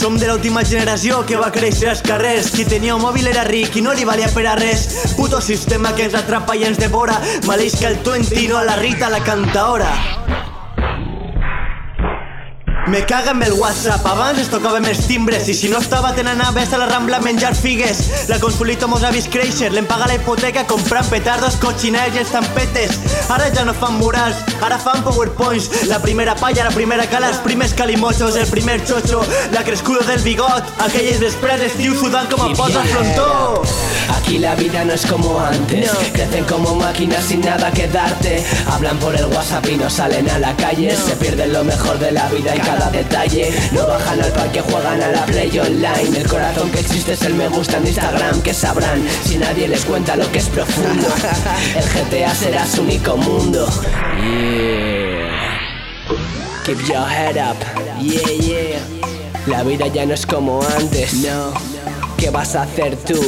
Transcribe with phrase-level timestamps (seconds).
[0.00, 2.46] Som de l'última generació que va créixer als carrers.
[2.54, 4.86] Qui tenia un mòbil era ric i no li valia per a res.
[5.18, 7.18] Puto sistema que ens atrapa i ens devora.
[7.44, 9.92] Maleix que el Twenty, no la Rita, la cantaora.
[12.90, 16.40] Me caga amb el WhatsApp, abans es tocàvem els timbres i si no estava tenen
[16.42, 18.00] aves a la Rambla a menjar figues.
[18.26, 22.98] La Consulito mos ha vist créixer, l'hem pagat la hipoteca comprant petardos, cotxiners i estampetes.
[23.30, 25.84] Ara ja no fan murals, ara fan powerpoints.
[25.86, 29.22] La primera palla, la primera cala, els primers calimochos, el primer chocho,
[29.54, 33.30] la crescuda del bigot, aquelles vesprades d'estiu sudant com a pots al frontó.
[34.16, 35.90] Aquí la vida no es como antes.
[36.12, 38.44] Crecen como máquinas sin nada que darte.
[38.66, 40.96] Hablan por el WhatsApp y no salen a la calle.
[40.96, 43.52] Se pierden lo mejor de la vida y cada detalle.
[43.72, 46.16] No bajan al parque, juegan a la play online.
[46.16, 48.40] El corazón que existe es el me gusta en Instagram.
[48.42, 51.08] Que sabrán si nadie les cuenta lo que es profundo.
[51.76, 53.66] El GTA será su único mundo.
[54.22, 55.10] Yeah.
[56.64, 57.56] Keep your head up.
[58.00, 58.80] Yeah, yeah.
[59.46, 61.14] La vida ya no es como antes.
[61.14, 61.52] No.
[62.16, 63.20] ¿Qué vas a hacer tú?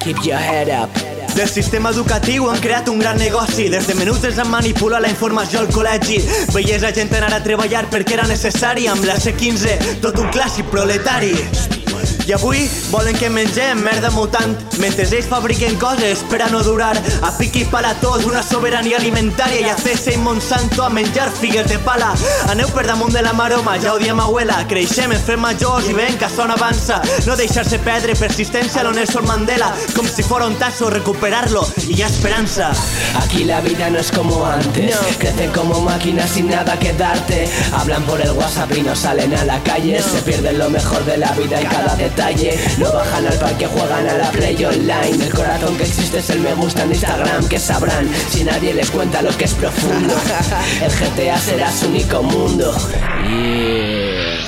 [0.00, 1.11] Keep your head up.
[1.34, 3.68] Del sistema educatiu han creat un gran negoci.
[3.72, 6.20] Des de menuts ens han manipulat la informació al col·legi.
[6.52, 8.88] Veies la gent anar a treballar perquè era necessari.
[8.92, 11.32] Amb la C15, tot un clàssic proletari.
[12.26, 16.94] I avui volen que mengem merda mutant mentre ells fabriquen coses per a no durar.
[17.26, 21.28] A pic i pala tots, una sobirania alimentària i a CC i Monsanto a menjar
[21.34, 22.12] figues de pala.
[22.52, 24.60] Aneu per damunt de la maroma, ja ho diem abuela.
[24.70, 27.00] Creixem, ens fem majors i ven que no avança.
[27.26, 29.72] No deixar-se perdre, persistència a lo Nelson Mandela.
[29.96, 32.70] Com si fora un tasso, recuperarlo i hi ha esperança.
[33.22, 34.96] Aquí la vida no es como antes.
[35.18, 37.48] Crecen como máquinas sin nada que darte.
[37.72, 40.00] Hablan por el WhatsApp y no salen a la calle.
[40.00, 42.11] Se pierden lo mejor de la vida y cada detalle.
[42.78, 45.24] No bajan al parque, juegan a la play online.
[45.24, 47.48] El corazón que existe es el me gusta en Instagram.
[47.48, 50.14] Que sabrán si nadie les cuenta lo que es profundo.
[50.82, 52.74] El GTA será su único mundo.
[53.26, 54.41] Yeah.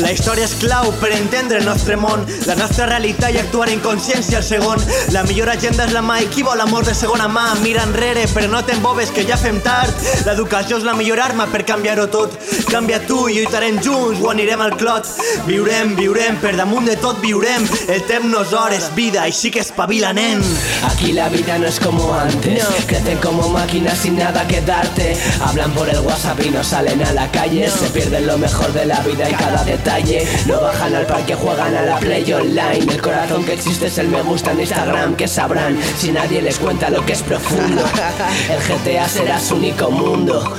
[0.00, 3.82] La història és clau per entendre el nostre món, la nostra realitat i actuar en
[3.84, 4.80] consciència al segon.
[5.12, 8.24] La millor agenda és la mà i qui vol amor de segona mà mira enrere,
[8.32, 9.92] però no t'embobes que ja fem tard.
[10.24, 12.36] L'educació és la millor arma per canviar-ho tot.
[12.70, 15.10] Canvia tu i lluitarem junts o anirem al clot.
[15.48, 17.68] Viurem, viurem, per damunt de tot viurem.
[17.90, 20.40] El temps no és hores, vida, així que espavila, nen.
[20.88, 22.64] Aquí la vida no es como antes.
[22.86, 25.12] Crecen como máquinas sin nada que darte.
[25.44, 27.68] Hablan por el WhatsApp y no salen a la calle.
[27.68, 30.26] Se pierden lo mejor de la vida y cada detalle.
[30.46, 32.92] No bajan al parque, juegan a la play online.
[32.92, 35.16] El corazón que existe es el me gusta en Instagram.
[35.16, 37.82] Que sabrán si nadie les cuenta lo que es profundo.
[38.50, 40.56] El GTA será su único mundo.